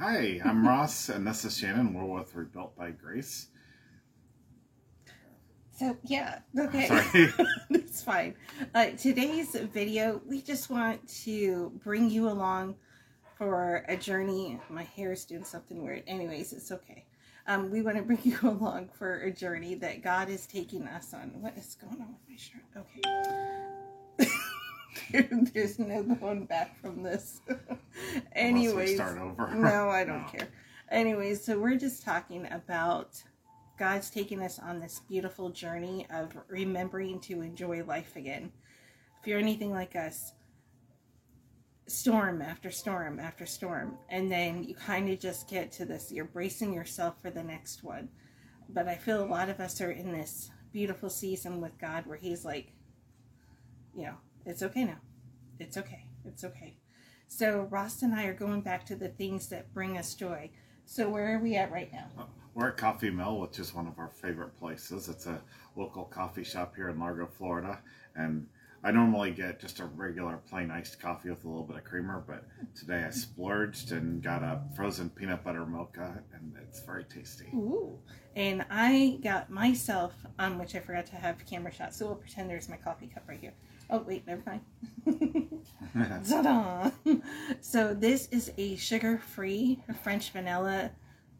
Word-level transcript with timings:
Hi, 0.00 0.40
I'm 0.46 0.66
Ross, 0.66 1.10
and 1.10 1.26
this 1.26 1.44
is 1.44 1.58
Shannon. 1.58 1.92
We're 1.92 2.06
with 2.06 2.34
Rebuilt 2.34 2.74
by 2.74 2.90
Grace. 2.90 3.48
So 5.78 5.94
yeah, 6.04 6.38
okay, 6.58 6.88
that's 7.70 8.02
fine. 8.02 8.34
Uh, 8.74 8.92
today's 8.96 9.54
video, 9.54 10.22
we 10.26 10.40
just 10.40 10.70
want 10.70 11.06
to 11.24 11.70
bring 11.84 12.08
you 12.08 12.30
along 12.30 12.76
for 13.36 13.84
a 13.88 13.96
journey. 13.96 14.58
My 14.70 14.84
hair 14.84 15.12
is 15.12 15.26
doing 15.26 15.44
something 15.44 15.84
weird. 15.84 16.02
Anyways, 16.06 16.54
it's 16.54 16.72
okay. 16.72 17.04
Um, 17.46 17.70
we 17.70 17.82
want 17.82 17.98
to 17.98 18.02
bring 18.02 18.20
you 18.24 18.38
along 18.42 18.88
for 18.94 19.20
a 19.20 19.30
journey 19.30 19.74
that 19.74 20.02
God 20.02 20.30
is 20.30 20.46
taking 20.46 20.88
us 20.88 21.12
on. 21.12 21.42
What 21.42 21.58
is 21.58 21.76
going 21.78 22.00
on 22.00 22.14
with 22.14 22.26
my 22.26 22.36
shirt? 22.38 22.62
Okay. 25.12 25.42
There's 25.52 25.78
no 25.78 26.02
going 26.02 26.46
back 26.46 26.80
from 26.80 27.02
this. 27.02 27.42
Anyways, 28.40 28.96
start 28.96 29.18
over. 29.18 29.48
no, 29.54 29.88
I 29.90 30.04
don't 30.04 30.22
No. 30.22 30.28
care. 30.28 30.48
Anyways, 30.90 31.44
so 31.44 31.58
we're 31.58 31.76
just 31.76 32.02
talking 32.02 32.46
about 32.50 33.22
God's 33.78 34.10
taking 34.10 34.42
us 34.42 34.58
on 34.58 34.80
this 34.80 35.00
beautiful 35.08 35.50
journey 35.50 36.06
of 36.10 36.36
remembering 36.48 37.20
to 37.20 37.42
enjoy 37.42 37.84
life 37.84 38.16
again. 38.16 38.52
If 39.20 39.26
you're 39.26 39.38
anything 39.38 39.70
like 39.72 39.94
us, 39.96 40.32
storm 41.86 42.40
after 42.42 42.70
storm 42.70 43.18
after 43.20 43.46
storm, 43.46 43.98
and 44.08 44.30
then 44.30 44.64
you 44.64 44.74
kind 44.74 45.08
of 45.10 45.18
just 45.18 45.48
get 45.48 45.72
to 45.72 45.84
this, 45.84 46.10
you're 46.12 46.24
bracing 46.24 46.72
yourself 46.72 47.20
for 47.20 47.30
the 47.30 47.42
next 47.42 47.82
one. 47.82 48.08
But 48.68 48.88
I 48.88 48.94
feel 48.96 49.22
a 49.22 49.26
lot 49.26 49.48
of 49.48 49.60
us 49.60 49.80
are 49.80 49.90
in 49.90 50.12
this 50.12 50.50
beautiful 50.72 51.10
season 51.10 51.60
with 51.60 51.76
God 51.78 52.06
where 52.06 52.16
He's 52.18 52.44
like, 52.44 52.72
you 53.94 54.04
know, 54.04 54.14
it's 54.46 54.62
okay 54.62 54.84
now. 54.84 54.98
It's 55.58 55.76
okay. 55.76 56.06
It's 56.24 56.44
okay. 56.44 56.76
So 57.32 57.68
Ross 57.70 58.02
and 58.02 58.12
I 58.12 58.24
are 58.24 58.34
going 58.34 58.60
back 58.60 58.84
to 58.86 58.96
the 58.96 59.08
things 59.08 59.46
that 59.50 59.72
bring 59.72 59.96
us 59.96 60.14
joy. 60.14 60.50
So 60.84 61.08
where 61.08 61.32
are 61.32 61.38
we 61.38 61.54
at 61.54 61.70
right 61.70 61.90
now? 61.92 62.08
Uh, 62.18 62.24
we're 62.54 62.70
at 62.70 62.76
Coffee 62.76 63.08
Mill, 63.08 63.38
which 63.38 63.60
is 63.60 63.72
one 63.72 63.86
of 63.86 64.00
our 64.00 64.08
favorite 64.08 64.56
places. 64.58 65.08
It's 65.08 65.26
a 65.26 65.40
local 65.76 66.04
coffee 66.04 66.42
shop 66.42 66.74
here 66.74 66.88
in 66.88 66.98
Largo, 66.98 67.28
Florida. 67.28 67.78
And 68.16 68.48
I 68.82 68.90
normally 68.92 69.30
get 69.30 69.60
just 69.60 69.78
a 69.80 69.84
regular 69.84 70.38
plain 70.48 70.70
iced 70.70 71.00
coffee 71.00 71.28
with 71.28 71.44
a 71.44 71.48
little 71.48 71.64
bit 71.64 71.76
of 71.76 71.84
creamer, 71.84 72.24
but 72.26 72.46
today 72.74 73.04
I 73.06 73.10
splurged 73.10 73.92
and 73.92 74.22
got 74.22 74.42
a 74.42 74.62
frozen 74.74 75.10
peanut 75.10 75.44
butter 75.44 75.66
mocha, 75.66 76.22
and 76.32 76.54
it's 76.62 76.80
very 76.80 77.04
tasty. 77.04 77.46
Ooh. 77.54 77.98
And 78.36 78.64
I 78.70 79.18
got 79.22 79.50
myself, 79.50 80.14
um, 80.38 80.58
which 80.58 80.74
I 80.74 80.80
forgot 80.80 81.04
to 81.06 81.16
have 81.16 81.44
camera 81.44 81.72
shot, 81.72 81.94
so 81.94 82.06
we'll 82.06 82.14
pretend 82.14 82.48
there's 82.48 82.70
my 82.70 82.76
coffee 82.76 83.10
cup 83.12 83.24
right 83.28 83.38
here. 83.38 83.52
Oh, 83.90 83.98
wait, 83.98 84.26
never 84.26 84.42
mind. 84.46 84.62
Ta-da! 86.28 86.90
So 87.60 87.92
this 87.92 88.28
is 88.28 88.50
a 88.56 88.76
sugar-free 88.76 89.82
French 90.02 90.30
vanilla 90.30 90.92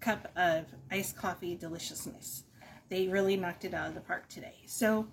cup 0.00 0.32
of 0.34 0.64
iced 0.90 1.16
coffee 1.16 1.54
deliciousness. 1.54 2.44
They 2.88 3.06
really 3.06 3.36
knocked 3.36 3.64
it 3.64 3.74
out 3.74 3.88
of 3.88 3.94
the 3.94 4.00
park 4.00 4.28
today. 4.28 4.56
So 4.66 5.06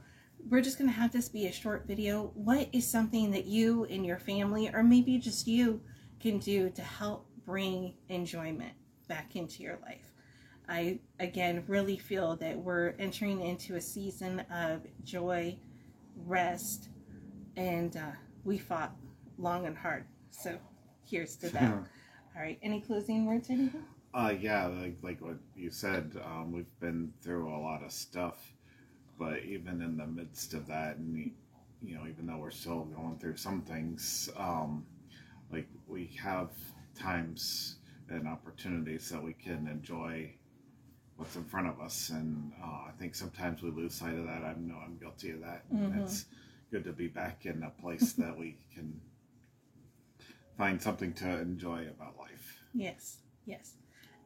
we're 0.49 0.61
just 0.61 0.77
going 0.77 0.89
to 0.89 0.95
have 0.95 1.11
this 1.11 1.29
be 1.29 1.47
a 1.47 1.51
short 1.51 1.85
video. 1.87 2.31
What 2.35 2.69
is 2.71 2.89
something 2.89 3.31
that 3.31 3.45
you 3.45 3.85
and 3.85 4.05
your 4.05 4.19
family, 4.19 4.69
or 4.73 4.83
maybe 4.83 5.17
just 5.17 5.47
you, 5.47 5.81
can 6.19 6.39
do 6.39 6.69
to 6.71 6.81
help 6.81 7.27
bring 7.45 7.93
enjoyment 8.09 8.73
back 9.07 9.35
into 9.35 9.63
your 9.63 9.79
life? 9.81 10.11
I, 10.67 10.99
again, 11.19 11.63
really 11.67 11.97
feel 11.97 12.35
that 12.37 12.57
we're 12.57 12.95
entering 12.97 13.41
into 13.41 13.75
a 13.75 13.81
season 13.81 14.41
of 14.51 14.81
joy, 15.03 15.57
rest, 16.25 16.89
and 17.55 17.95
uh, 17.95 18.11
we 18.43 18.57
fought 18.57 18.95
long 19.37 19.65
and 19.65 19.77
hard. 19.77 20.05
So 20.31 20.57
here's 21.03 21.35
to 21.37 21.49
that. 21.49 21.71
All 22.35 22.41
right. 22.41 22.59
Any 22.61 22.81
closing 22.81 23.25
words, 23.25 23.49
anything? 23.49 23.83
Uh, 24.13 24.33
yeah, 24.39 24.67
like, 24.67 24.97
like 25.01 25.21
what 25.21 25.37
you 25.55 25.69
said, 25.69 26.17
um, 26.23 26.51
we've 26.51 26.79
been 26.79 27.11
through 27.21 27.53
a 27.53 27.59
lot 27.59 27.83
of 27.83 27.91
stuff, 27.91 28.53
but 29.17 29.43
even 29.43 29.81
in 29.81 29.97
the 29.97 30.07
midst 30.07 30.53
of 30.53 30.67
that, 30.67 30.97
and 30.97 31.31
you 31.83 31.95
know, 31.95 32.07
even 32.07 32.25
though 32.27 32.37
we're 32.37 32.51
still 32.51 32.85
going 32.85 33.17
through 33.19 33.37
some 33.37 33.61
things, 33.61 34.29
um, 34.37 34.85
like 35.51 35.67
we 35.87 36.09
have 36.21 36.49
times 36.97 37.77
and 38.09 38.27
opportunities 38.27 39.09
that 39.09 39.21
we 39.21 39.33
can 39.33 39.67
enjoy 39.67 40.31
what's 41.17 41.35
in 41.35 41.43
front 41.45 41.67
of 41.67 41.79
us, 41.79 42.09
and 42.09 42.51
uh, 42.61 42.87
I 42.87 42.91
think 42.99 43.15
sometimes 43.15 43.61
we 43.61 43.71
lose 43.71 43.93
sight 43.93 44.15
of 44.15 44.25
that. 44.25 44.43
I 44.43 44.53
know 44.59 44.77
I'm 44.83 44.97
guilty 44.97 45.31
of 45.31 45.41
that. 45.41 45.63
and 45.69 45.93
Mhm. 45.93 46.01
It's 46.03 46.25
good 46.71 46.83
to 46.83 46.91
be 46.93 47.07
back 47.07 47.45
in 47.45 47.63
a 47.63 47.69
place 47.69 48.13
that 48.13 48.37
we 48.37 48.57
can 48.73 48.99
find 50.57 50.81
something 50.81 51.13
to 51.13 51.39
enjoy 51.39 51.87
about 51.87 52.17
life. 52.17 52.61
Yes. 52.73 53.17
Yes. 53.45 53.75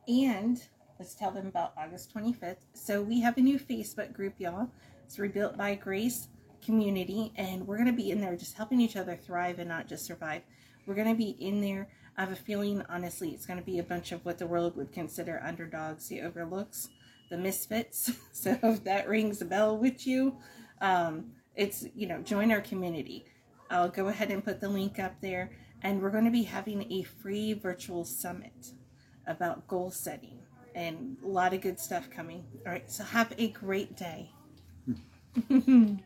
And 0.07 0.61
let's 0.99 1.15
tell 1.15 1.31
them 1.31 1.47
about 1.47 1.73
August 1.77 2.13
25th. 2.13 2.57
So 2.73 3.01
we 3.01 3.21
have 3.21 3.37
a 3.37 3.41
new 3.41 3.57
Facebook 3.57 4.11
group, 4.13 4.33
y'all. 4.37 4.69
It's 5.05 5.17
Rebuilt 5.17 5.57
by 5.57 5.75
Grace 5.75 6.27
Community, 6.63 7.31
and 7.37 7.65
we're 7.65 7.77
going 7.77 7.87
to 7.87 7.93
be 7.93 8.11
in 8.11 8.19
there 8.19 8.35
just 8.35 8.57
helping 8.57 8.81
each 8.81 8.97
other 8.97 9.15
thrive 9.15 9.59
and 9.59 9.69
not 9.69 9.87
just 9.87 10.05
survive. 10.05 10.41
We're 10.85 10.95
going 10.95 11.07
to 11.07 11.15
be 11.15 11.37
in 11.39 11.61
there. 11.61 11.87
I 12.17 12.21
have 12.21 12.33
a 12.33 12.35
feeling, 12.35 12.83
honestly, 12.89 13.29
it's 13.29 13.45
going 13.45 13.59
to 13.59 13.65
be 13.65 13.79
a 13.79 13.83
bunch 13.83 14.11
of 14.11 14.25
what 14.25 14.39
the 14.39 14.45
world 14.45 14.75
would 14.75 14.91
consider 14.91 15.41
underdogs, 15.41 16.09
the 16.09 16.21
overlooks, 16.21 16.89
the 17.29 17.37
misfits. 17.37 18.11
So 18.33 18.57
if 18.63 18.83
that 18.85 19.09
rings 19.09 19.41
a 19.41 19.45
bell 19.45 19.77
with 19.77 20.05
you, 20.07 20.37
um, 20.81 21.31
it's, 21.55 21.85
you 21.93 22.07
know, 22.07 22.21
join 22.21 22.51
our 22.51 22.61
community. 22.61 23.25
I'll 23.69 23.89
go 23.89 24.07
ahead 24.07 24.31
and 24.31 24.43
put 24.43 24.61
the 24.61 24.69
link 24.69 24.97
up 24.97 25.19
there. 25.21 25.51
And 25.81 26.01
we're 26.01 26.09
going 26.09 26.25
to 26.25 26.31
be 26.31 26.43
having 26.43 26.89
a 26.91 27.03
free 27.03 27.53
virtual 27.53 28.05
summit 28.05 28.71
about 29.27 29.67
goal 29.67 29.91
setting 29.91 30.38
and 30.75 31.17
a 31.23 31.27
lot 31.27 31.53
of 31.53 31.61
good 31.61 31.79
stuff 31.79 32.09
coming. 32.09 32.43
All 32.65 32.71
right, 32.71 32.89
so 32.89 33.03
have 33.03 33.33
a 33.37 33.49
great 33.49 33.95
day. 33.95 34.29